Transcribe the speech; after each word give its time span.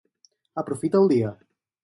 Aprofita 0.61 1.03
el 1.03 1.13
dia. 1.13 1.31